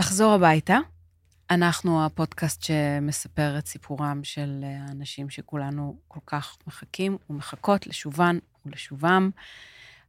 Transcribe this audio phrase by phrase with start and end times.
[0.00, 0.78] לחזור הביתה.
[1.50, 9.30] אנחנו הפודקאסט שמספר את סיפורם של האנשים שכולנו כל כך מחכים ומחכות לשובן ולשובם.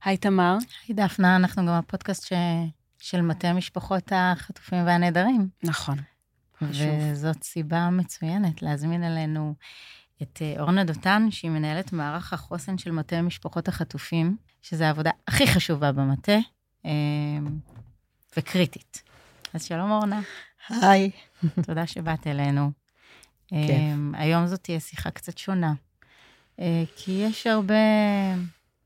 [0.04, 0.58] היי, תמר.
[0.88, 2.34] היי, דפנה, אנחנו גם הפודקאסט ש...
[3.00, 5.50] של מטה משפחות החטופים והנעדרים.
[5.64, 5.98] נכון.
[6.62, 9.54] וזאת סיבה מצוינת להזמין אלינו
[10.22, 15.48] את אה, אורנה דותן, שהיא מנהלת מערך החוסן של מטה משפחות החטופים, שזו העבודה הכי
[15.48, 16.38] חשובה במטה,
[16.86, 16.92] אה,
[18.38, 19.11] וקריטית.
[19.54, 20.22] אז שלום, אורנה.
[20.70, 21.12] היי.
[21.66, 22.72] תודה שבאת אלינו.
[23.54, 25.74] אה, היום זאת תהיה שיחה קצת שונה,
[26.96, 27.74] כי יש הרבה,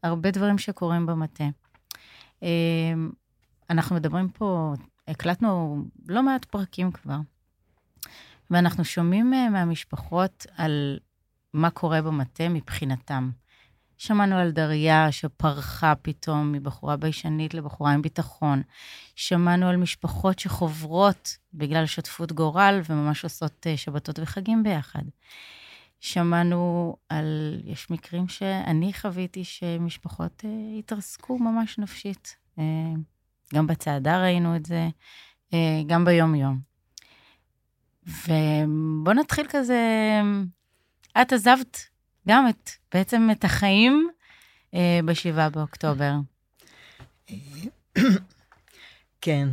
[0.04, 1.44] הרבה דברים שקורים במטה.
[3.70, 4.74] אנחנו מדברים פה,
[5.08, 7.18] הקלטנו לא מעט פרקים כבר,
[8.52, 11.00] ואנחנו שומעים מהמשפחות על
[11.54, 13.30] מה קורה במטה מבחינתם.
[13.98, 18.62] שמענו על דריה שפרחה פתאום מבחורה ביישנית לבחורה עם ביטחון.
[19.16, 25.02] שמענו על משפחות שחוברות בגלל שותפות גורל וממש עושות אה, שבתות וחגים ביחד.
[26.00, 32.36] שמענו על, יש מקרים שאני חוויתי שמשפחות אה, התרסקו ממש נפשית.
[32.60, 32.64] אה,
[33.54, 34.90] גם בצעדה ראינו את זה,
[35.88, 36.60] גם ביום-יום.
[38.08, 39.82] ובואו נתחיל כזה
[41.22, 41.95] את עזבת
[42.28, 44.10] גם את, בעצם את החיים
[44.74, 46.14] אה, ב-7 באוקטובר.
[49.22, 49.50] כן,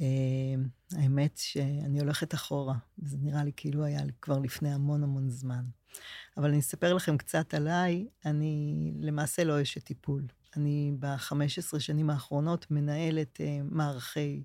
[0.00, 0.54] אה,
[0.92, 5.64] האמת שאני הולכת אחורה, זה נראה לי כאילו היה כבר לפני המון המון זמן.
[6.36, 10.22] אבל אני אספר לכם קצת עליי, אני למעשה לא אשת טיפול.
[10.56, 14.42] אני ב-15 שנים האחרונות מנהלת אה, מערכי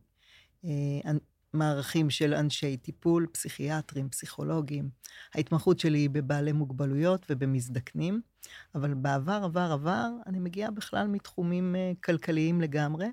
[0.66, 1.12] אה,
[1.54, 4.90] מערכים של אנשי טיפול, פסיכיאטרים, פסיכולוגים.
[5.34, 8.22] ההתמחות שלי היא בבעלי מוגבלויות ובמזדקנים,
[8.76, 13.06] אבל בעבר, עבר, עבר, אני מגיעה בכלל מתחומים uh, כלכליים לגמרי.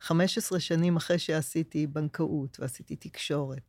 [0.00, 3.62] 15 שנים אחרי שעשיתי בנקאות ועשיתי תקשורת,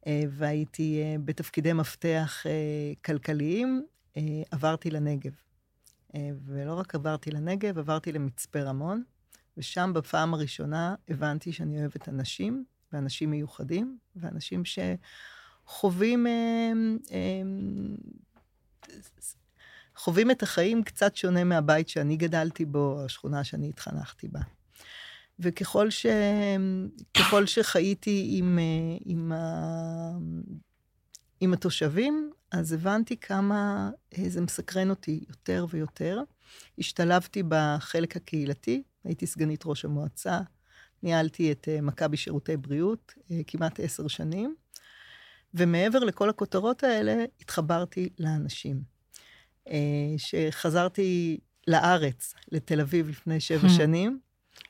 [0.00, 2.42] uh, והייתי uh, בתפקידי מפתח
[3.04, 3.86] כלכליים,
[4.50, 5.32] עברתי לנגב.
[6.44, 9.02] ולא רק עברתי לנגב, עברתי למצפה רמון,
[9.56, 16.26] ושם בפעם הראשונה הבנתי שאני אוהבת אנשים, ואנשים מיוחדים, ואנשים שחווים...
[16.26, 17.96] הם, הם,
[19.96, 24.40] חווים את החיים קצת שונה מהבית שאני גדלתי בו, השכונה שאני התחנכתי בה.
[25.38, 26.06] וככל ש...
[27.18, 28.58] ככל שחייתי עם,
[29.04, 30.10] עם, ה...
[31.40, 33.90] עם התושבים, אז הבנתי כמה
[34.26, 36.20] זה מסקרן אותי יותר ויותר.
[36.78, 40.40] השתלבתי בחלק הקהילתי, הייתי סגנית ראש המועצה,
[41.06, 44.54] ניהלתי את אה, מכבי שירותי בריאות אה, כמעט עשר שנים,
[45.54, 48.82] ומעבר לכל הכותרות האלה, התחברתי לאנשים.
[49.68, 53.70] אה, שחזרתי לארץ, לתל אביב, לפני שבע hmm.
[53.70, 54.18] שנים,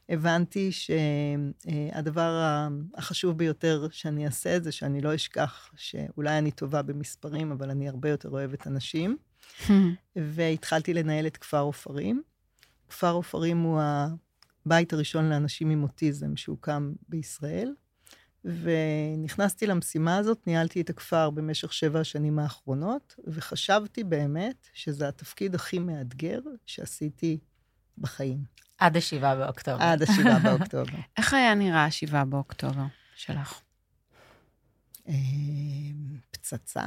[0.08, 2.58] הבנתי שהדבר
[2.94, 8.08] החשוב ביותר שאני אעשה זה שאני לא אשכח שאולי אני טובה במספרים, אבל אני הרבה
[8.08, 9.16] יותר אוהבת אנשים.
[9.66, 9.72] Hmm.
[10.16, 12.22] והתחלתי לנהל את כפר עופרים.
[12.88, 13.80] כפר עופרים הוא
[14.66, 17.75] הבית הראשון לאנשים עם אוטיזם שהוקם בישראל.
[18.44, 25.78] ונכנסתי למשימה הזאת, ניהלתי את הכפר במשך שבע השנים האחרונות, וחשבתי באמת שזה התפקיד הכי
[25.78, 27.38] מאתגר שעשיתי
[27.99, 28.44] בחיים.
[28.78, 29.82] עד השבעה באוקטובר.
[29.82, 30.99] עד השבעה באוקטובר.
[31.16, 32.84] איך היה נראה השבעה באוקטובר
[33.15, 33.60] שלך?
[35.09, 35.15] אה,
[36.31, 36.87] פצצה,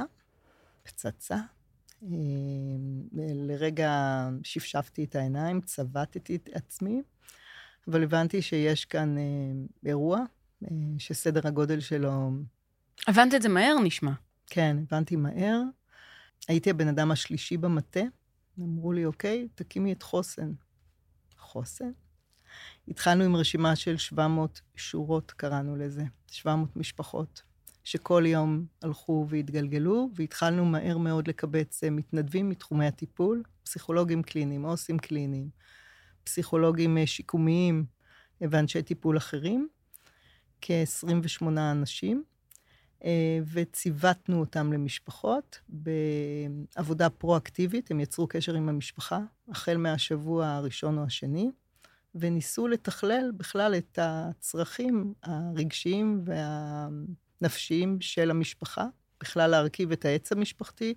[0.82, 1.36] פצצה.
[2.02, 2.08] אה,
[3.34, 3.92] לרגע
[4.42, 7.02] שפשפתי את העיניים, צבטתי את עצמי,
[7.88, 9.22] אבל הבנתי שיש כאן אה,
[9.86, 10.18] אירוע
[10.64, 10.68] אה,
[10.98, 12.30] שסדר הגודל שלו...
[13.08, 14.12] הבנת את זה מהר, נשמע.
[14.46, 15.62] כן, הבנתי מהר.
[16.48, 18.00] הייתי הבן אדם השלישי במטה,
[18.60, 20.52] אמרו לי, אוקיי, תקימי את חוסן.
[21.38, 21.90] חוסן?
[22.88, 27.42] התחלנו עם רשימה של 700 שורות, קראנו לזה, 700 משפחות,
[27.84, 34.98] שכל יום הלכו והתגלגלו, והתחלנו מהר מאוד לקבץ אה, מתנדבים מתחומי הטיפול, פסיכולוגים קליניים, עו"סים
[34.98, 35.48] קליניים,
[36.24, 37.84] פסיכולוגים אה, שיקומיים
[38.40, 39.68] ואנשי טיפול אחרים,
[40.60, 42.24] כ-28 אנשים,
[43.04, 51.04] אה, וציוותנו אותם למשפחות בעבודה פרואקטיבית, הם יצרו קשר עם המשפחה, החל מהשבוע הראשון או
[51.04, 51.50] השני,
[52.14, 58.86] וניסו לתכלל בכלל את הצרכים הרגשיים והנפשיים של המשפחה,
[59.20, 60.94] בכלל להרכיב את העץ המשפחתי,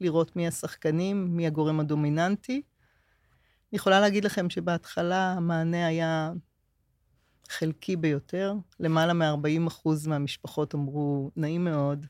[0.00, 2.62] לראות מי השחקנים, מי הגורם הדומיננטי,
[3.72, 6.32] אני יכולה להגיד לכם שבהתחלה המענה היה
[7.48, 8.54] חלקי ביותר.
[8.80, 12.06] למעלה מ-40% מהמשפחות אמרו, נעים מאוד,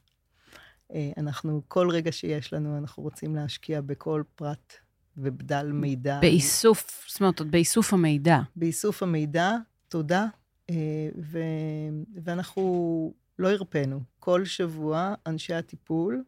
[0.94, 4.73] אה, אנחנו, כל רגע שיש לנו, אנחנו רוצים להשקיע בכל פרט
[5.17, 6.19] ובדל מידע.
[6.20, 8.38] באיסוף, זאת אומרת, באיסוף המידע.
[8.56, 9.52] באיסוף המידע,
[9.88, 10.26] תודה.
[10.70, 11.38] אה, ו,
[12.25, 14.00] ואנחנו לא הרפאנו.
[14.19, 16.25] כל שבוע אנשי הטיפול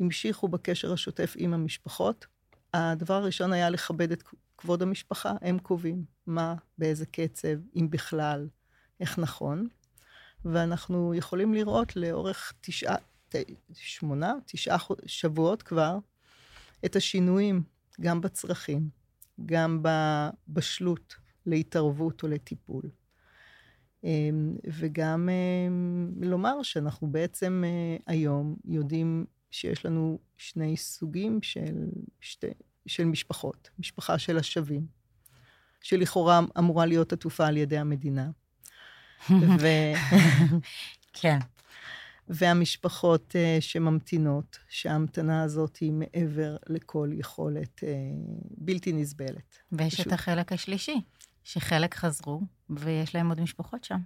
[0.00, 2.26] המשיכו בקשר השוטף עם המשפחות.
[2.74, 4.22] הדבר הראשון היה לכבד את
[4.58, 8.48] כבוד המשפחה, הם קובעים מה, באיזה קצב, אם בכלל,
[9.00, 9.68] איך נכון.
[10.44, 12.96] ואנחנו יכולים לראות לאורך תשעה,
[13.72, 15.98] שמונה, תשעה שבועות כבר,
[16.84, 17.62] את השינויים,
[18.00, 18.88] גם בצרכים,
[19.46, 21.14] גם בבשלות
[21.46, 22.82] להתערבות או לטיפול.
[24.04, 31.88] אמ, וגם אמ, לומר שאנחנו בעצם אה, היום יודעים שיש לנו שני סוגים של,
[32.20, 32.46] שתי,
[32.86, 33.70] של משפחות.
[33.78, 34.86] משפחה של השווים,
[35.80, 38.30] שלכאורה אמורה להיות עטופה על ידי המדינה.
[39.60, 39.66] ו...
[41.12, 41.38] כן.
[42.28, 47.86] והמשפחות uh, שממתינות, שההמתנה הזאת היא מעבר לכל יכולת uh,
[48.50, 49.58] בלתי נסבלת.
[49.72, 50.06] ויש פשוט.
[50.06, 51.00] את החלק השלישי,
[51.44, 52.40] שחלק חזרו,
[52.70, 53.98] ויש להם עוד משפחות שם.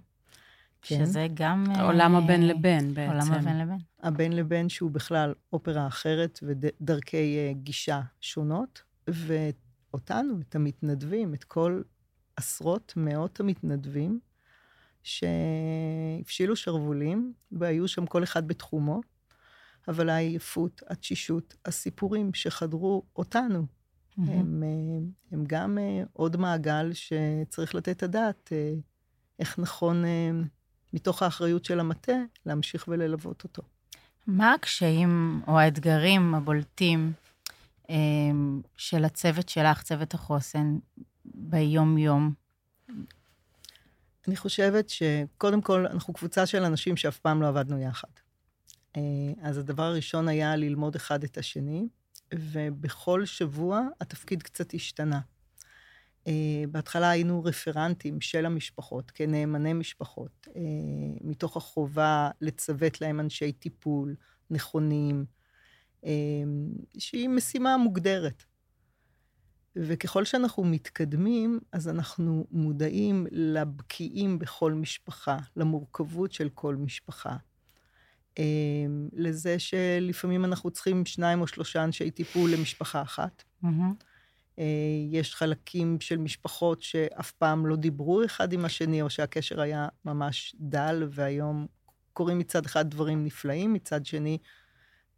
[0.81, 1.05] כן.
[1.05, 1.63] שזה גם...
[1.83, 3.11] עולם uh, הבין לבין בעצם.
[3.11, 3.77] עולם הבין לבין.
[3.99, 11.81] הבין לבין שהוא בכלל אופרה אחרת ודרכי uh, גישה שונות, ואותנו, את המתנדבים, את כל
[12.35, 14.19] עשרות, מאות המתנדבים,
[15.03, 19.01] שהפשילו שרוולים, והיו שם כל אחד בתחומו,
[19.87, 24.31] אבל העייפות, התשישות, הסיפורים שחדרו אותנו, mm-hmm.
[24.31, 28.73] הם, אה, הם גם אה, עוד מעגל שצריך לתת את הדעת אה,
[29.39, 30.03] איך נכון,
[30.93, 33.61] מתוך האחריות של המטה, להמשיך וללוות אותו.
[34.27, 37.13] מה הקשיים או האתגרים הבולטים
[38.77, 40.77] של הצוות שלך, צוות החוסן,
[41.25, 42.33] ביום-יום?
[44.27, 48.07] אני חושבת שקודם כל, אנחנו קבוצה של אנשים שאף פעם לא עבדנו יחד.
[48.95, 49.01] אה,
[49.41, 51.87] אז הדבר הראשון היה ללמוד אחד את השני,
[52.33, 55.19] ובכל שבוע התפקיד קצת השתנה.
[56.29, 60.61] אה, בהתחלה היינו רפרנטים של המשפחות, כנאמני משפחות, אה,
[61.21, 64.15] מתוך החובה לצוות להם אנשי טיפול
[64.49, 65.25] נכונים,
[66.97, 68.43] שהיא משימה מוגדרת.
[69.75, 77.37] וככל שאנחנו מתקדמים, אז אנחנו מודעים לבקיאים בכל משפחה, למורכבות של כל משפחה.
[79.13, 83.43] לזה שלפעמים אנחנו צריכים שניים או שלושה אנשי טיפול למשפחה אחת.
[83.63, 83.67] Mm-hmm.
[85.11, 90.55] יש חלקים של משפחות שאף פעם לא דיברו אחד עם השני, או שהקשר היה ממש
[90.59, 91.67] דל, והיום
[92.13, 94.37] קורים מצד אחד דברים נפלאים, מצד שני,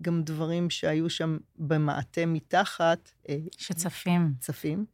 [0.02, 3.12] גם דברים שהיו שם במעטה מתחת.
[3.30, 4.34] אה, שצפים.
[4.40, 4.86] צפים.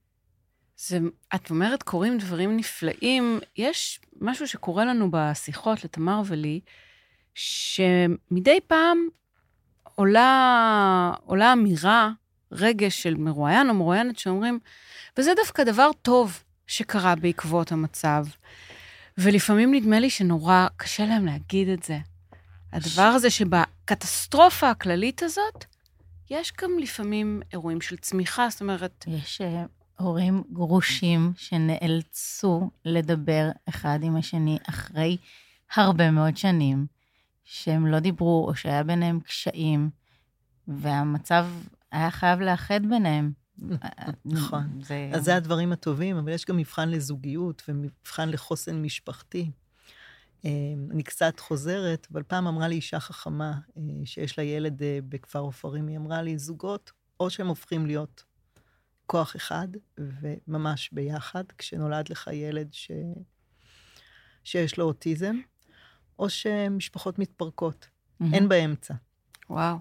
[0.77, 0.99] זה,
[1.35, 3.39] את אומרת, קורים דברים נפלאים.
[3.55, 6.59] יש משהו שקורה לנו בשיחות, לתמר ולי,
[7.33, 8.97] שמדי פעם
[9.95, 12.11] עולה, עולה אמירה,
[12.51, 14.59] רגש של מרואיין או מרואיינת שאומרים,
[15.17, 18.25] וזה דווקא דבר טוב שקרה בעקבות המצב.
[19.17, 21.97] ולפעמים נדמה לי שנורא קשה להם להגיד את זה.
[22.73, 25.65] הדבר הזה שבקטסטרופה הכללית הזאת,
[26.29, 29.05] יש גם לפעמים אירועים של צמיחה, זאת אומרת...
[29.07, 35.17] יש uh, הורים גרושים שנאלצו לדבר אחד עם השני אחרי
[35.75, 36.85] הרבה מאוד שנים,
[37.43, 39.89] שהם לא דיברו או שהיה ביניהם קשיים,
[40.67, 41.47] והמצב
[41.91, 43.31] היה חייב לאחד ביניהם.
[44.25, 44.81] נכון.
[44.81, 45.09] זה...
[45.13, 49.51] אז זה הדברים הטובים, אבל יש גם מבחן לזוגיות ומבחן לחוסן משפחתי.
[50.45, 54.99] אמ, אני קצת חוזרת, אבל פעם אמרה לי אישה חכמה אה, שיש לה ילד אה,
[55.09, 58.23] בכפר עופרים, היא אמרה לי, זוגות, או שהם הופכים להיות
[59.05, 62.91] כוח אחד, וממש ביחד, כשנולד לך ילד ש...
[64.43, 65.35] שיש לו אוטיזם,
[66.19, 67.87] או שמשפחות מתפרקות.
[67.87, 68.25] Mm-hmm.
[68.33, 68.93] אין באמצע.
[69.49, 69.77] וואו.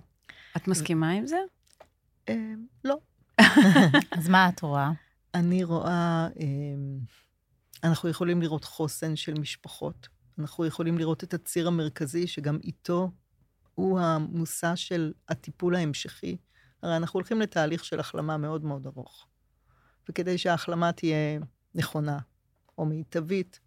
[0.56, 1.38] את מסכימה עם זה?
[2.28, 2.96] אמ, לא.
[4.18, 4.90] אז מה את רואה?
[5.34, 6.98] אני רואה, אמ,
[7.84, 10.08] אנחנו יכולים לראות חוסן של משפחות.
[10.38, 13.10] אנחנו יכולים לראות את הציר המרכזי, שגם איתו
[13.74, 16.36] הוא המושא של הטיפול ההמשכי.
[16.82, 19.26] הרי אנחנו הולכים לתהליך של החלמה מאוד מאוד ארוך.
[20.08, 21.38] וכדי שההחלמה תהיה
[21.74, 22.18] נכונה
[22.78, 23.60] או מיטבית,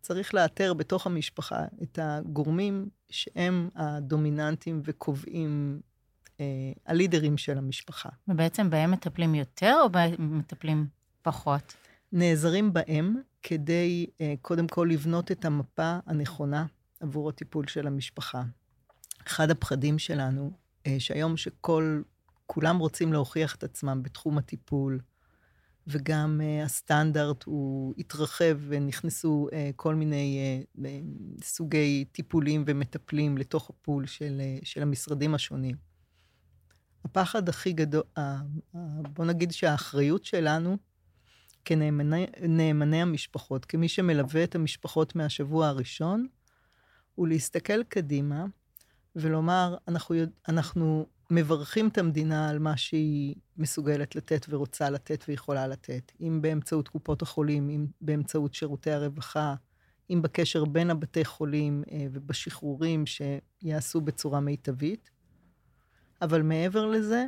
[0.00, 5.80] צריך לאתר בתוך המשפחה את הגורמים שהם הדומיננטיים וקובעים,
[6.86, 8.08] הלידרים של המשפחה.
[8.28, 10.86] ובעצם בהם מטפלים יותר או בהם מטפלים
[11.22, 11.76] פחות?
[12.12, 16.66] נעזרים בהם כדי uh, קודם כל לבנות את המפה הנכונה
[17.00, 18.42] עבור הטיפול של המשפחה.
[19.26, 22.02] אחד הפחדים שלנו, uh, שהיום שכל,
[22.46, 25.00] כולם רוצים להוכיח את עצמם בתחום הטיפול,
[25.86, 30.78] וגם uh, הסטנדרט הוא התרחב ונכנסו uh, כל מיני uh,
[31.42, 35.91] סוגי טיפולים ומטפלים לתוך הפול של, uh, של המשרדים השונים.
[37.12, 38.02] הפחד הכי גדול,
[39.12, 40.76] בוא נגיד שהאחריות שלנו
[41.64, 46.26] כנאמני המשפחות, כמי שמלווה את המשפחות מהשבוע הראשון,
[47.14, 48.44] הוא להסתכל קדימה
[49.16, 50.14] ולומר, אנחנו,
[50.48, 56.88] אנחנו מברכים את המדינה על מה שהיא מסוגלת לתת ורוצה לתת ויכולה לתת, אם באמצעות
[56.88, 59.54] קופות החולים, אם באמצעות שירותי הרווחה,
[60.10, 65.11] אם בקשר בין הבתי חולים אה, ובשחרורים שיעשו בצורה מיטבית.
[66.22, 67.24] אבל מעבר לזה,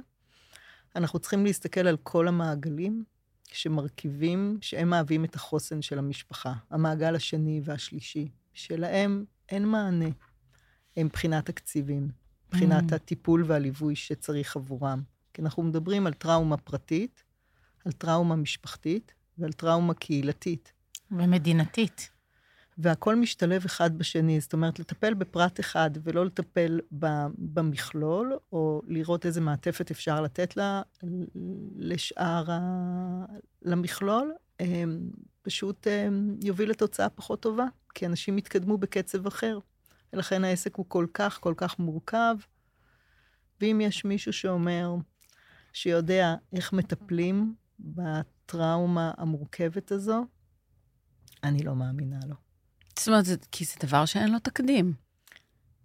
[0.97, 3.05] אנחנו צריכים להסתכל על כל המעגלים
[3.45, 6.53] שמרכיבים, שהם מהווים את החוסן של המשפחה.
[6.71, 10.09] המעגל השני והשלישי, שלהם אין מענה
[10.97, 12.09] מבחינת תקציבים,
[12.49, 12.95] מבחינת Mm.
[12.95, 15.03] הטיפול והליווי שצריך עבורם.
[15.35, 17.25] כי אנחנו מדברים על טראומה פרטית,
[17.85, 20.73] על טראומה משפחתית ועל טראומה קהילתית.
[21.11, 22.11] ומדינתית.
[22.79, 26.81] והכל משתלב אחד בשני, זאת אומרת, לטפל בפרט אחד ולא לטפל
[27.39, 30.83] במכלול, או לראות איזה מעטפת אפשר לתת לה,
[31.77, 32.61] לשאר ה...
[33.63, 35.01] למכלול, אמ,
[35.43, 39.59] פשוט אמ, יוביל לתוצאה פחות טובה, כי אנשים יתקדמו בקצב אחר.
[40.13, 42.37] ולכן העסק הוא כל כך, כל כך מורכב.
[43.61, 44.95] ואם יש מישהו שאומר,
[45.73, 50.25] שיודע איך מטפלים בטראומה המורכבת הזו,
[51.45, 52.44] אני לא מאמינה לו.
[52.99, 54.95] זאת אומרת, זה, כי זה דבר שאין לו תקדים.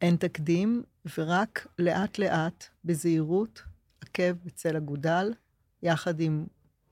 [0.01, 0.83] אין תקדים,
[1.17, 3.61] ורק לאט-לאט, בזהירות,
[4.01, 5.33] עקב בצל אגודל,
[5.83, 6.45] יחד עם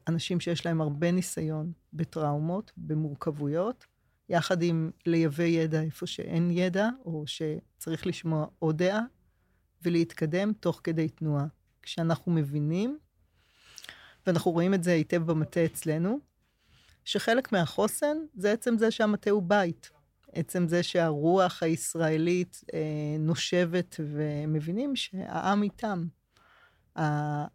[0.07, 3.85] אנשים שיש להם הרבה ניסיון בטראומות, במורכבויות,
[4.29, 9.01] יחד עם לייבא ידע איפה שאין ידע, או שצריך לשמוע עוד דעה,
[9.81, 11.45] ולהתקדם תוך כדי תנועה.
[11.81, 12.97] כשאנחנו מבינים,
[14.27, 16.19] ואנחנו רואים את זה היטב במטה אצלנו,
[17.05, 19.89] שחלק מהחוסן זה עצם זה שהמטה הוא בית.
[20.33, 22.79] עצם זה שהרוח הישראלית אה,
[23.19, 26.07] נושבת ומבינים שהעם איתם.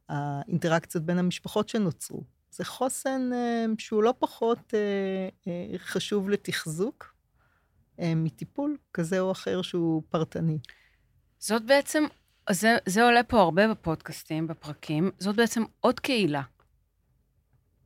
[0.09, 2.25] האינטראקציות בין המשפחות שנוצרו.
[2.51, 7.15] זה חוסן אה, שהוא לא פחות אה, אה, חשוב לתחזוק
[8.01, 10.59] אה, מטיפול כזה או אחר שהוא פרטני.
[11.39, 12.05] זאת בעצם,
[12.51, 16.43] זה, זה עולה פה הרבה בפודקאסטים, בפרקים, זאת בעצם עוד קהילה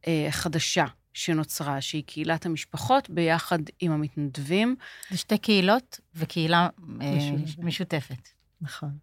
[0.07, 0.85] אה, חדשה
[1.17, 4.77] שנוצרה, שהיא קהילת המשפחות ביחד עם המתנדבים.
[5.11, 6.69] זה שתי קהילות וקהילה
[7.01, 7.31] אה.
[7.59, 8.29] משותפת.
[8.61, 8.99] נכון.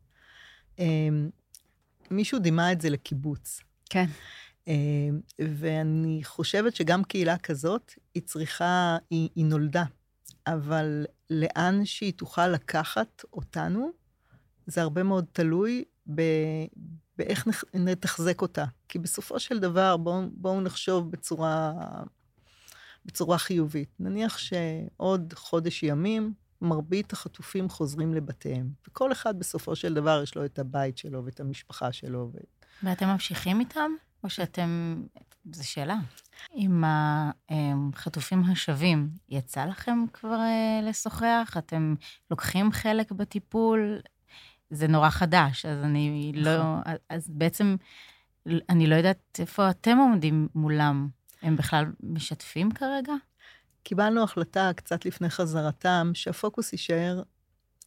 [0.79, 0.85] אה,
[2.11, 3.59] מישהו דימה את זה לקיבוץ.
[3.89, 4.05] כן.
[4.67, 4.73] אה,
[5.39, 9.83] ואני חושבת שגם קהילה כזאת, היא צריכה, היא, היא נולדה,
[10.47, 13.91] אבל לאן שהיא תוכל לקחת אותנו,
[14.67, 15.83] זה הרבה מאוד תלוי
[16.15, 16.21] ב,
[17.17, 18.65] באיך נתחזק אותה.
[18.89, 21.73] כי בסופו של דבר, בואו בוא נחשוב בצורה,
[23.05, 23.89] בצורה חיובית.
[23.99, 28.69] נניח שעוד חודש ימים, מרבית החטופים חוזרים לבתיהם.
[28.87, 32.31] וכל אחד בסופו של דבר יש לו את הבית שלו ואת המשפחה שלו.
[32.33, 32.37] ו...
[32.83, 33.91] ואתם ממשיכים איתם?
[34.23, 35.01] או שאתם...
[35.53, 35.95] זו שאלה.
[36.51, 41.55] עם החטופים השבים, יצא לכם כבר אה, לשוחח?
[41.57, 41.95] אתם
[42.31, 43.99] לוקחים חלק בטיפול?
[44.69, 46.75] זה נורא חדש, אז אני לא...
[47.09, 47.75] אז בעצם,
[48.69, 51.09] אני לא יודעת איפה אתם עומדים מולם.
[51.41, 53.13] הם בכלל משתפים כרגע?
[53.83, 57.23] קיבלנו החלטה קצת לפני חזרתם, שהפוקוס יישאר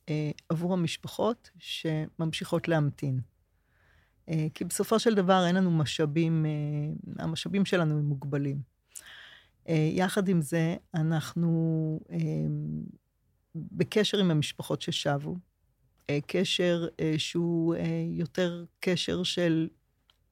[0.09, 3.21] אה, עבור המשפחות שממשיכות להמתין.
[4.29, 8.77] אה, כי בסופו של דבר אין לנו משאבים, אה, המשאבים שלנו הם מוגבלים.
[9.69, 12.19] אה, יחד עם זה, אנחנו אה,
[13.55, 15.37] בקשר עם המשפחות ששבו,
[16.27, 19.69] קשר אה, שהוא אה, יותר קשר של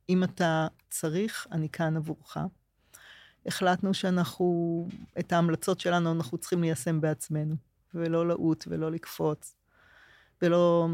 [0.09, 2.37] אם אתה צריך, אני כאן עבורך.
[3.47, 4.89] החלטנו שאנחנו,
[5.19, 7.55] את ההמלצות שלנו אנחנו צריכים ליישם בעצמנו,
[7.95, 9.55] ולא לעוט ולא לקפוץ,
[10.43, 10.89] ולא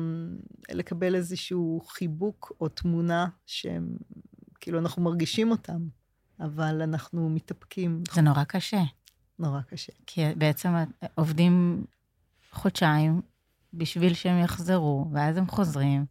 [0.71, 3.97] לקבל איזשהו חיבוק או תמונה שהם,
[4.61, 5.89] כאילו, אנחנו מרגישים אותם,
[6.41, 8.03] אבל אנחנו מתאפקים.
[8.13, 8.83] זה נורא קשה.
[9.39, 9.93] נורא קשה.
[10.07, 10.69] כי בעצם
[11.15, 11.85] עובדים
[12.53, 13.21] חודשיים
[13.75, 16.05] בשביל שהם יחזרו, ואז הם חוזרים,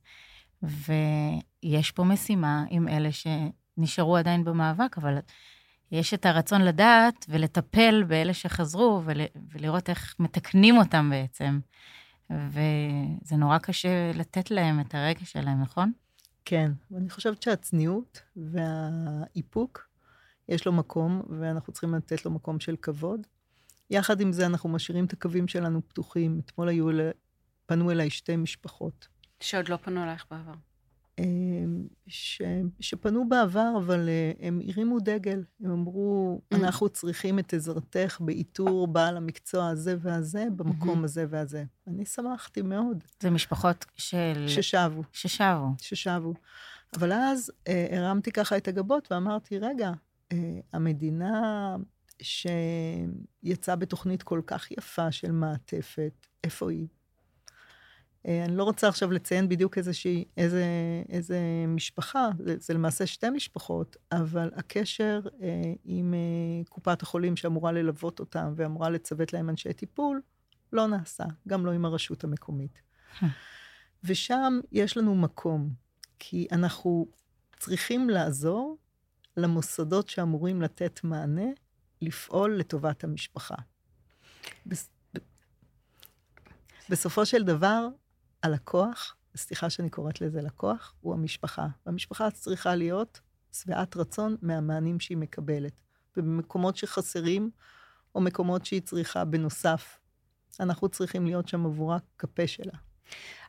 [0.63, 5.17] ויש פה משימה עם אלה שנשארו עדיין במאבק, אבל
[5.91, 11.59] יש את הרצון לדעת ולטפל באלה שחזרו, ול, ולראות איך מתקנים אותם בעצם.
[12.29, 15.91] וזה נורא קשה לתת להם את הרגע שלהם, נכון?
[16.45, 19.89] כן, ואני חושבת שהצניעות והאיפוק,
[20.49, 23.27] יש לו מקום, ואנחנו צריכים לתת לו מקום של כבוד.
[23.89, 26.41] יחד עם זה, אנחנו משאירים את הקווים שלנו פתוחים.
[26.45, 26.89] אתמול היו,
[27.69, 29.07] פנו אליי שתי משפחות.
[29.39, 30.53] שעוד לא פנו אלייך בעבר.
[32.07, 32.41] ש,
[32.79, 34.09] שפנו בעבר, אבל
[34.39, 35.43] הם הרימו דגל.
[35.63, 41.63] הם אמרו, אנחנו צריכים את עזרתך באיתור בעל המקצוע הזה והזה, במקום הזה והזה.
[41.87, 43.03] אני שמחתי מאוד.
[43.19, 44.45] זה משפחות של...
[44.47, 45.03] ששבו.
[45.11, 45.67] ששבו.
[45.77, 46.33] ששבו.
[46.97, 49.91] אבל אז אה, הרמתי ככה את הגבות ואמרתי, רגע,
[50.31, 51.75] אה, המדינה
[52.21, 56.87] שיצאה בתוכנית כל כך יפה של מעטפת, איפה היא?
[58.27, 60.65] אה, אני לא רוצה עכשיו לציין בדיוק איזושהי, איזה,
[61.09, 67.71] איזה משפחה, זה, זה למעשה שתי משפחות, אבל הקשר אה, עם אה, קופת החולים שאמורה
[67.71, 70.21] ללוות אותם ואמורה לצוות להם אנשי טיפול,
[70.73, 72.81] לא נעשה, גם לא עם הרשות המקומית.
[74.03, 75.69] ושם יש לנו מקום,
[76.19, 77.07] כי אנחנו
[77.59, 78.77] צריכים לעזור
[79.37, 81.47] למוסדות שאמורים לתת מענה,
[82.01, 83.55] לפעול לטובת המשפחה.
[86.89, 87.87] בסופו של דבר,
[88.43, 91.67] הלקוח, סליחה שאני קוראת לזה לקוח, הוא המשפחה.
[91.85, 93.19] והמשפחה צריכה להיות
[93.53, 95.73] שבעת רצון מהמענים שהיא מקבלת.
[96.17, 97.51] ובמקומות שחסרים,
[98.15, 99.99] או מקומות שהיא צריכה בנוסף,
[100.59, 102.73] אנחנו צריכים להיות שם עבורה כפה שלה.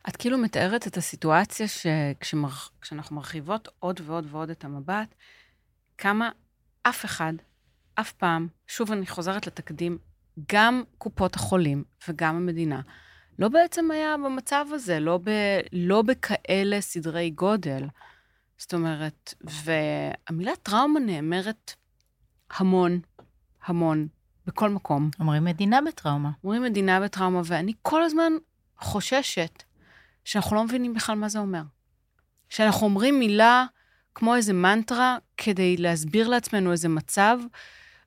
[0.08, 5.14] את כאילו מתארת את הסיטואציה שכשאנחנו מרחיבות עוד ועוד ועוד את המבט,
[5.98, 6.30] כמה
[6.82, 7.32] אף אחד,
[7.94, 9.98] אף פעם, שוב אני חוזרת לתקדים,
[10.52, 12.80] גם קופות החולים וגם המדינה,
[13.40, 15.30] לא בעצם היה במצב הזה, לא, ב,
[15.72, 17.82] לא בכאלה סדרי גודל.
[18.58, 21.74] זאת אומרת, והמילה טראומה נאמרת
[22.50, 23.00] המון,
[23.64, 24.08] המון,
[24.46, 25.10] בכל מקום.
[25.20, 26.30] אומרים מדינה בטראומה.
[26.44, 28.32] אומרים מדינה בטראומה, ואני כל הזמן
[28.80, 29.62] חוששת
[30.24, 31.62] שאנחנו לא מבינים בכלל מה זה אומר.
[32.48, 33.64] שאנחנו אומרים מילה
[34.14, 37.38] כמו איזה מנטרה כדי להסביר לעצמנו איזה מצב,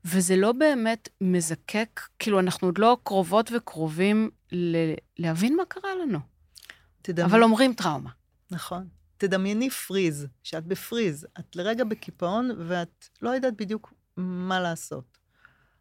[0.05, 6.19] וזה לא באמת מזקק, כאילו, אנחנו עוד לא קרובות וקרובים ל- להבין מה קרה לנו.
[7.01, 7.25] תדמי...
[7.25, 8.09] אבל אומרים טראומה.
[8.51, 8.87] נכון.
[9.17, 15.17] תדמייני פריז, שאת בפריז, את לרגע בקיפאון ואת לא יודעת בדיוק מה לעשות.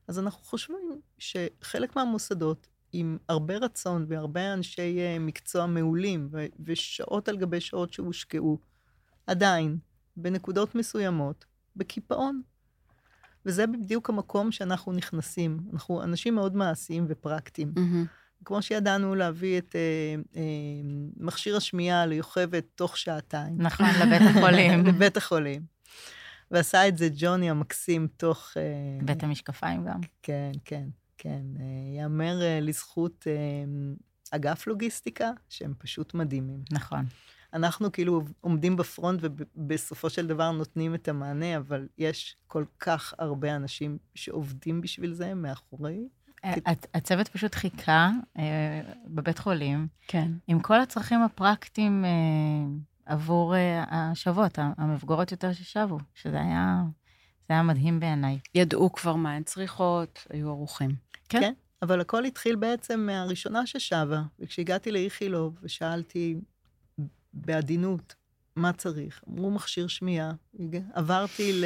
[0.08, 7.28] אז אנחנו חושבים שחלק מהמוסדות, עם הרבה רצון והרבה אנשי אה, מקצוע מעולים ו- ושעות
[7.28, 8.58] על גבי שעות שהושקעו,
[9.26, 9.78] עדיין,
[10.16, 11.44] בנקודות מסוימות,
[11.76, 12.42] בקיפאון.
[13.46, 15.58] וזה בדיוק המקום שאנחנו נכנסים.
[15.72, 17.72] אנחנו אנשים מאוד מעשיים ופרקטיים.
[17.76, 18.21] Mm-hmm.
[18.44, 19.80] כמו שידענו להביא את אה,
[20.36, 20.42] אה,
[21.16, 23.62] מכשיר השמיעה ליוכבת תוך שעתיים.
[23.62, 24.84] נכון, לבית החולים.
[24.86, 25.62] לבית החולים.
[26.50, 28.52] ועשה את זה ג'וני המקסים תוך...
[28.56, 30.00] אה, בית המשקפיים גם.
[30.22, 30.84] כן, כן,
[31.18, 31.42] כן.
[31.60, 33.32] אה, יאמר אה, לזכות אה,
[34.30, 36.62] אגף לוגיסטיקה, שהם פשוט מדהימים.
[36.70, 37.04] נכון.
[37.52, 43.56] אנחנו כאילו עומדים בפרונט ובסופו של דבר נותנים את המענה, אבל יש כל כך הרבה
[43.56, 46.08] אנשים שעובדים בשביל זה מאחורי.
[46.44, 46.54] אה,
[46.94, 50.30] הצוות פשוט חיכה אה, בבית חולים, כן.
[50.46, 52.10] עם כל הצרכים הפרקטיים אה,
[53.06, 53.54] עבור
[53.86, 56.82] השוות, המבוגרות יותר ששבו, שזה היה,
[57.48, 58.38] זה היה מדהים בעיניי.
[58.54, 60.90] ידעו כבר מה הן צריכות, היו ערוכים.
[61.28, 61.40] כן.
[61.40, 61.52] כן,
[61.82, 66.36] אבל הכל התחיל בעצם מהראשונה ששבה, וכשהגעתי לאיכילוב ושאלתי,
[67.32, 68.14] בעדינות,
[68.56, 69.22] מה צריך?
[69.28, 70.32] אמרו מכשיר שמיעה.
[70.92, 71.64] עברתי ל...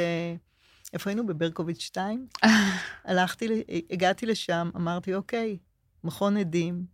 [0.93, 1.25] איפה היינו?
[1.27, 2.27] בברקוביץ' 2?
[3.05, 5.57] הלכתי, הגעתי לשם, אמרתי, אוקיי,
[6.03, 6.85] מכון עדים.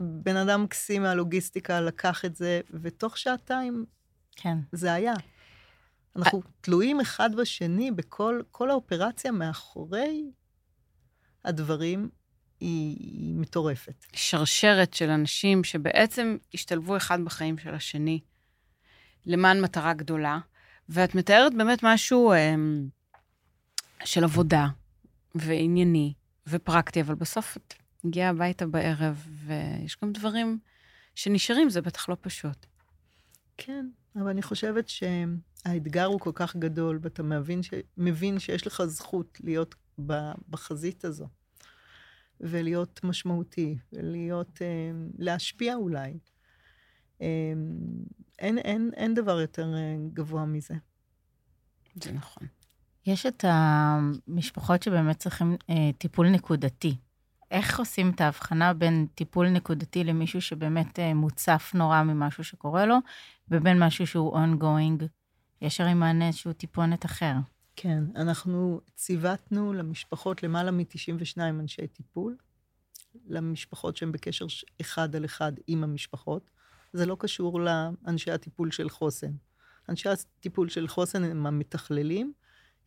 [0.00, 3.84] בן אדם מקסים מהלוגיסטיקה לקח את זה, ותוך שעתיים
[4.36, 4.58] כן.
[4.72, 5.14] זה היה.
[6.16, 10.30] אנחנו תלויים אחד בשני בכל האופרציה מאחורי
[11.44, 12.10] הדברים
[12.60, 14.04] היא, היא מטורפת.
[14.12, 18.20] שרשרת של אנשים שבעצם השתלבו אחד בחיים של השני
[19.26, 20.38] למען מטרה גדולה,
[20.88, 22.54] ואת מתארת באמת משהו אה,
[24.04, 24.66] של עבודה
[25.34, 26.14] וענייני
[26.46, 27.74] ופרקטי, אבל בסוף את
[28.04, 30.58] מגיעה הביתה בערב, ויש גם דברים
[31.14, 32.66] שנשארים, זה בטח לא פשוט.
[33.56, 37.70] כן, אבל אני חושבת שהאתגר הוא כל כך גדול, ואתה מבין, ש...
[37.96, 39.74] מבין שיש לך זכות להיות
[40.50, 41.28] בחזית הזו.
[42.40, 46.18] ולהיות משמעותי, ולהיות, אה, להשפיע אולי.
[47.22, 47.52] אה,
[48.38, 50.74] אין, אין, אין דבר יותר אה, גבוה מזה.
[51.94, 52.46] זה נכון.
[53.06, 56.96] יש את המשפחות שבאמת צריכים אה, טיפול נקודתי.
[57.50, 62.96] איך עושים את ההבחנה בין טיפול נקודתי למישהו שבאמת אה, מוצף נורא ממשהו שקורה לו,
[63.50, 65.04] ובין משהו שהוא ongoing?
[65.62, 67.32] יש הרי מענה שהוא טיפונת אחר.
[67.76, 72.36] כן, אנחנו ציוותנו למשפחות למעלה מ-92 אנשי טיפול,
[73.26, 74.46] למשפחות שהן בקשר
[74.80, 76.50] אחד על אחד עם המשפחות.
[76.92, 79.32] זה לא קשור לאנשי הטיפול של חוסן.
[79.88, 82.32] אנשי הטיפול של חוסן הם המתכללים,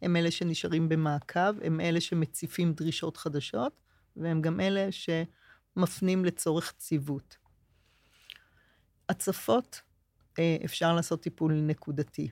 [0.02, 3.74] הם אלה שנשארים במעקב, הם אלה שמציפים דרישות חדשות,
[4.16, 7.38] והם גם אלה שמפנים לצורך ציוות.
[9.10, 9.82] הצפות,
[10.40, 12.30] אה, אפשר לעשות טיפול נקודתי,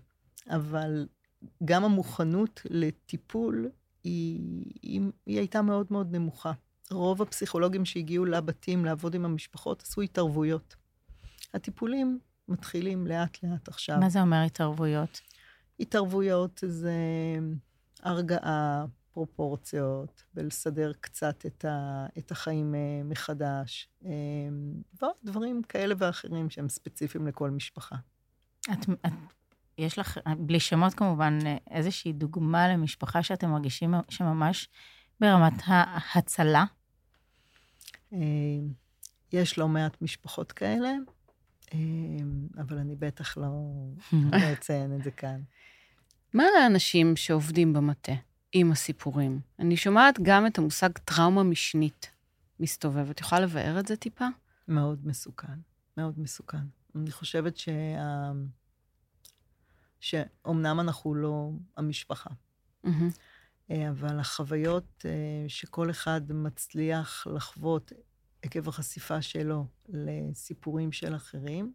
[0.49, 1.07] אבל
[1.65, 3.69] גם המוכנות לטיפול
[4.03, 6.51] היא, היא, היא הייתה מאוד מאוד נמוכה.
[6.91, 10.75] רוב הפסיכולוגים שהגיעו לבתים לעבוד עם המשפחות עשו התערבויות.
[11.53, 13.99] הטיפולים מתחילים לאט-לאט עכשיו.
[13.99, 15.21] מה זה אומר התערבויות?
[15.79, 16.93] התערבויות זה
[18.03, 24.09] הרגעה, פרופורציות, בלסדר קצת את, ה, את החיים אה, מחדש, אה,
[25.01, 27.95] ועוד דברים כאלה ואחרים שהם ספציפיים לכל משפחה.
[28.61, 29.13] את, את,
[29.77, 34.69] יש לך, בלי שמות כמובן, איזושהי דוגמה למשפחה שאתם מרגישים שממש
[35.19, 36.65] ברמת ההצלה?
[39.33, 40.89] יש לא מעט משפחות כאלה,
[42.57, 43.49] אבל אני בטח לא,
[44.13, 45.41] לא אציין את זה כאן.
[46.33, 48.11] מה לאנשים שעובדים במטה
[48.51, 49.39] עם הסיפורים?
[49.59, 52.09] אני שומעת גם את המושג טראומה משנית
[52.59, 53.09] מסתובב.
[53.09, 54.25] את יכולה לבאר את זה טיפה?
[54.67, 55.59] מאוד מסוכן,
[55.97, 56.57] מאוד מסוכן.
[56.95, 58.31] אני חושבת שה...
[59.99, 62.29] שאומנם אנחנו לא המשפחה,
[62.85, 63.73] mm-hmm.
[63.89, 67.91] אבל החוויות אה, שכל אחד מצליח לחוות
[68.41, 71.73] עקב החשיפה שלו לסיפורים של אחרים,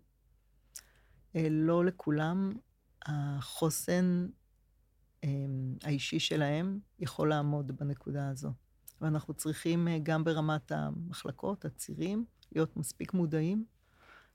[1.36, 2.52] אה, לא לכולם
[3.06, 4.26] החוסן
[5.24, 8.52] אמ, האישי שלהם יכול לעמוד בנקודה הזו.
[9.00, 13.64] ואנחנו צריכים אה, גם ברמת המחלקות, הצירים, להיות מספיק מודעים,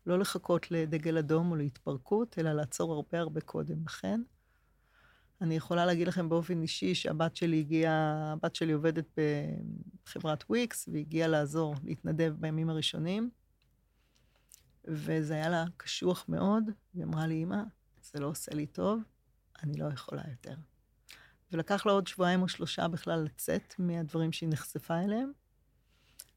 [0.05, 4.21] לא לחכות לדגל אדום או להתפרקות, אלא לעצור הרבה הרבה קודם לכן.
[5.41, 9.05] אני יכולה להגיד לכם באופן אישי שהבת שלי הגיעה, הבת שלי עובדת
[10.05, 13.29] בחברת וויקס, והיא הגיעה לעזור, להתנדב בימים הראשונים,
[14.85, 17.63] וזה היה לה קשוח מאוד, והיא אמרה לי, אמא,
[18.01, 18.99] זה לא עושה לי טוב,
[19.63, 20.55] אני לא יכולה יותר.
[21.51, 25.31] ולקח לה עוד שבועיים או שלושה בכלל לצאת מהדברים שהיא נחשפה אליהם.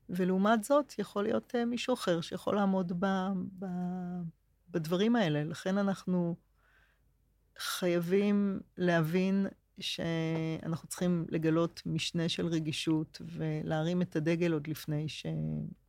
[0.08, 3.06] ולעומת זאת, יכול להיות uh, מישהו אחר שיכול לעמוד ב,
[3.58, 3.66] ב,
[4.70, 5.44] בדברים האלה.
[5.44, 6.36] לכן אנחנו
[7.58, 9.46] חייבים להבין
[9.80, 15.26] שאנחנו צריכים לגלות משנה של רגישות ולהרים את הדגל עוד לפני, ש...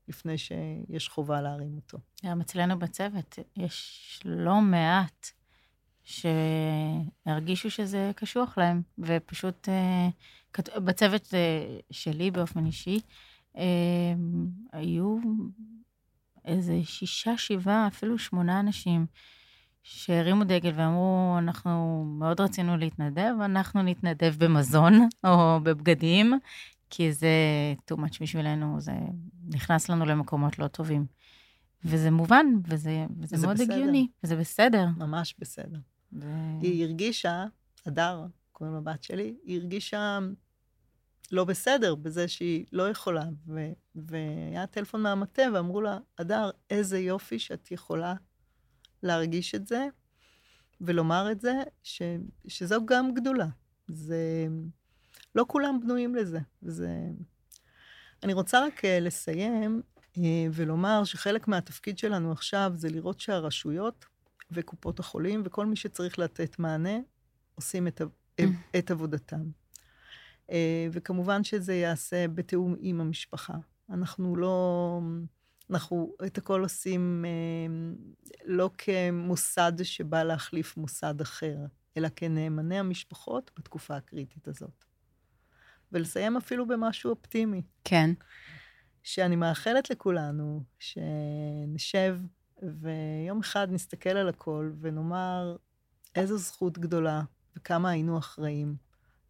[0.07, 1.97] לפני שיש חובה להרים אותו.
[2.25, 5.27] גם אצלנו בצוות יש לא מעט
[6.03, 10.09] שהרגישו שזה קשוח להם, ופשוט אה,
[10.79, 12.99] בצוות אה, שלי באופן אישי,
[13.57, 13.63] אה,
[14.71, 15.17] היו
[16.45, 19.05] איזה שישה, שבעה, אפילו שמונה אנשים
[19.83, 26.39] שהרימו דגל ואמרו, אנחנו מאוד רצינו להתנדב, אנחנו נתנדב במזון או בבגדים,
[26.89, 27.29] כי זה
[27.91, 28.91] too much בשבילנו, זה
[29.47, 31.05] נכנס לנו למקומות לא טובים.
[31.85, 33.73] וזה מובן, וזה, וזה, וזה מאוד בסדר.
[33.73, 34.85] הגיוני, וזה בסדר.
[34.97, 35.79] ממש בסדר.
[36.13, 36.27] ו...
[36.61, 37.45] היא הרגישה,
[37.85, 40.19] הדר, קוראים לבת שלי, היא הרגישה
[41.31, 43.23] לא בסדר בזה שהיא לא יכולה.
[43.47, 43.71] ו...
[43.95, 48.13] והיה טלפון מהמטה ואמרו לה, הדר, איזה יופי שאת יכולה
[49.03, 49.87] להרגיש את זה
[50.81, 52.01] ולומר את זה, ש...
[52.47, 53.47] שזו גם גדולה.
[53.87, 54.47] זה...
[55.35, 56.39] לא כולם בנויים לזה.
[56.61, 56.89] זה...
[58.23, 59.81] אני רוצה רק אה, לסיים
[60.17, 64.05] אה, ולומר שחלק מהתפקיד שלנו עכשיו זה לראות שהרשויות
[64.51, 66.97] וקופות החולים, וכל מי שצריך לתת מענה,
[67.55, 68.43] עושים את, mm.
[68.77, 69.43] את עבודתם.
[70.51, 73.53] אה, וכמובן שזה ייעשה בתיאום עם המשפחה.
[73.89, 74.99] אנחנו לא...
[75.69, 77.93] אנחנו את הכל עושים אה,
[78.45, 81.57] לא כמוסד שבא להחליף מוסד אחר,
[81.97, 84.85] אלא כנאמני המשפחות בתקופה הקריטית הזאת.
[85.91, 87.61] ולסיים אפילו במשהו אופטימי.
[87.83, 88.09] כן.
[89.03, 92.17] שאני מאחלת לכולנו שנשב
[92.61, 95.55] ויום אחד נסתכל על הכל ונאמר
[96.15, 97.21] איזו זכות גדולה,
[97.57, 98.75] וכמה היינו אחראים,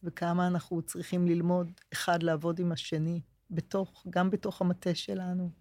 [0.03, 5.51] וכמה אנחנו צריכים ללמוד אחד לעבוד עם השני, בתוך, גם בתוך המטה שלנו,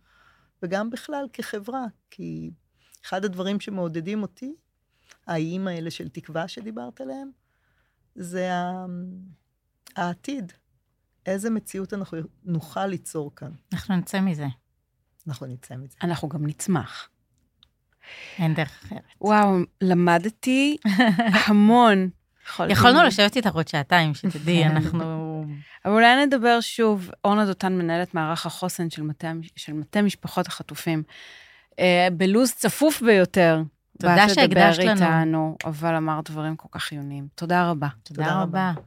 [0.62, 2.50] וגם בכלל כחברה, כי
[3.04, 4.54] אחד הדברים שמעודדים אותי,
[5.26, 7.30] האיים האלה של תקווה שדיברת עליהם,
[8.14, 8.50] זה
[9.96, 10.52] העתיד.
[11.26, 13.50] איזה מציאות אנחנו נוכל ליצור כאן.
[13.72, 14.46] אנחנו נצא מזה.
[15.28, 15.96] אנחנו נצא מזה.
[16.02, 17.08] אנחנו גם נצמח.
[18.38, 19.02] אין דרך אחרת.
[19.20, 20.76] וואו, למדתי
[21.46, 22.10] המון.
[22.68, 25.44] יכולנו לשבת איתך עוד שעתיים, שתדעי, אנחנו...
[25.84, 31.02] אבל אולי נדבר שוב, אורנה דותן מנהלת מערך החוסן של מטה, של מטה משפחות החטופים,
[31.78, 33.62] אה, בלוז צפוף ביותר.
[33.98, 34.92] תודה שהקדשת לנו.
[34.92, 37.26] איתנו, אבל אמרת דברים כל כך חיוניים.
[37.34, 37.88] תודה רבה.
[38.02, 38.70] תודה, תודה רבה.
[38.70, 38.80] רבה.